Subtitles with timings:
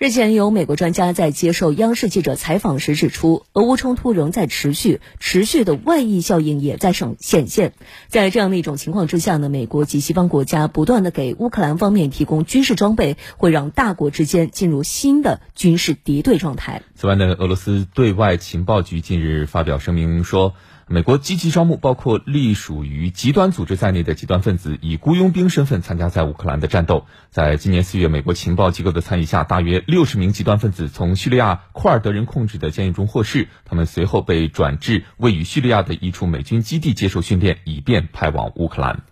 [0.00, 7.74] 日前，有美国专家在接受央视记者采访时指出，俄乌冲突仍在持续，持续的外溢效应也在显显现。
[8.08, 16.80] 在这样的一种情况之下呢，美国及西方国家不断的给乌克兰方面提供军事装备，会让大国之间进入新的军事敌对状态。
[16.94, 20.54] 此外呢，俄罗斯对外情报局近日发表声明说。
[20.92, 27.06] 美国积极招募包括隶属于极端组织在内的极端分子，以雇佣兵身份参加在乌克兰的战斗。
[27.30, 39.04] 在今年四月，美国情报机构的参与下，大约六十名极端分子从叙利亚库尔德人控制的监狱中获释，他们随后被转至位于叙利亚的一处美军基地接受训练，以便派往乌克兰。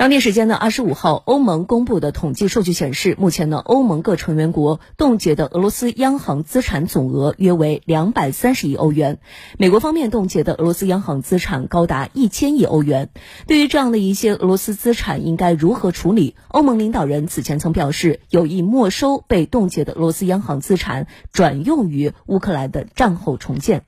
[0.00, 9.18] 当地时间的二十五号，欧盟公布的统计数据显示，目前呢，欧盟各成员国冻结的俄罗斯央行资产总额约为两百三十亿欧元。
[9.58, 13.10] 美国方面冻结的俄罗斯央行资产高达一千亿欧元。
[13.46, 16.34] 对于这样的一些俄罗斯资产，应该如何处理？
[16.48, 23.82] 欧盟领导人此前曾表示，有意没收被冻结的俄罗斯央行资产，转用于乌克兰的战后重建。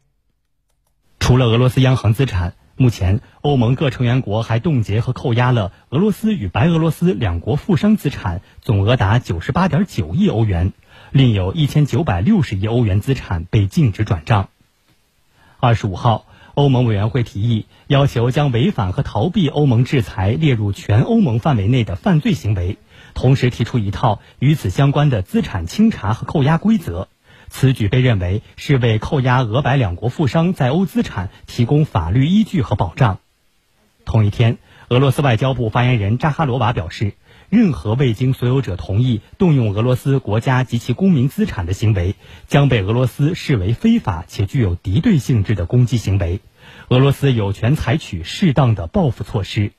[1.20, 2.52] 除了俄罗斯央行资产。
[2.82, 10.72] 目前，欧盟各成员国还冻结和扣押了俄罗斯与白俄罗斯两国富商资产，总额达九十八点九亿欧元，
[11.12, 14.48] 另有一千九百六十亿欧元资产被禁止转账。
[15.60, 22.78] 二十五号，欧盟委员会提议要求将违反和逃避欧盟制裁列入全欧盟范围内的犯罪行为，
[23.14, 27.06] 同时提出一套与此相关的资产清查和扣押规则。
[27.52, 33.18] 此举被认为是为扣押俄白两国富商在欧资产提供法律依据和保障。
[34.06, 34.56] 同一天，
[34.88, 37.12] 俄罗斯外交部发言人扎哈罗娃表示，
[37.50, 42.16] 任何未经所有者同意动用俄罗斯国家及其公民资产的行为，
[42.48, 46.40] 将被俄罗斯视为非法且具有敌对性质的攻击行为。
[46.88, 49.72] 俄罗斯有权采取适当的报复措施。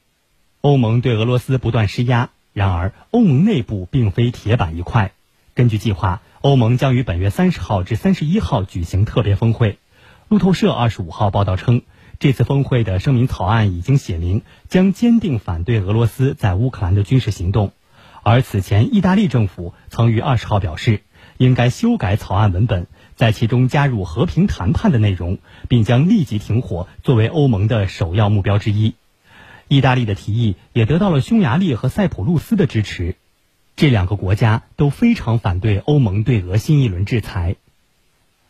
[0.61, 5.11] 欧盟对俄罗斯不断施压，然而欧盟内部并非铁板一块。
[5.53, 6.21] 根据计划。
[6.41, 9.79] 欧盟将于本月三十号至三十一号举行特别峰会。
[10.27, 11.83] 路透社二十五号报道称，
[12.19, 17.71] 这次峰会的声明草案已经写明将坚定反对俄罗斯在乌克兰的军事行动。
[18.23, 21.03] 而此前，意大利政府曾于二十号表示，
[21.37, 25.37] 应该修改草案文本，在其中加入和平谈判的内容，
[25.69, 28.95] 并将立即停火作为欧盟的首要目标之一。
[29.67, 33.15] 意大利的提议也得到了匈牙利和塞浦路斯的支持。
[33.75, 37.55] 这两个国家都非常反对欧盟对俄新一轮制裁，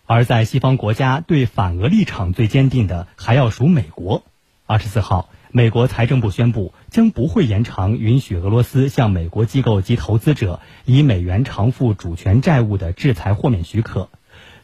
[0.06, 4.23] 而在西方国家对反俄立场最坚定的，还要数美国。
[4.66, 14.09] 二十四号，美国财政部宣布将不会延长允许俄罗斯向美国机构及投资者以美元偿付主权债务的制裁豁免许可。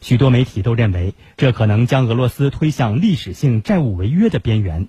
[0.02, 4.88] 许多媒体都认为，这可能将俄罗斯推向历史性债务违约的边缘。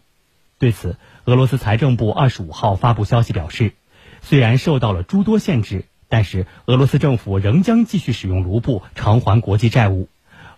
[0.60, 3.74] 对此，俄罗斯财政部二十五号发布消息表示。
[4.22, 10.08] 虽然受到了诸多限制，但是俄罗斯政府仍将继续使用卢布偿还国际债务。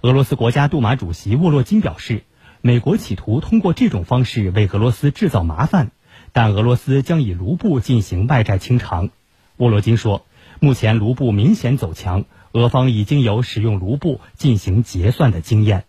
[0.01, 2.23] 俄罗斯国家杜马主席沃洛金表示，
[2.61, 5.91] 美国企图通过这种方式为俄罗斯制造麻烦，
[6.33, 9.09] 但俄罗斯将以卢布进行外债清偿。
[9.57, 10.25] 沃洛金说，
[10.59, 15.85] 目前卢布明显走强，俄方已经有使用卢布进行结算的经验。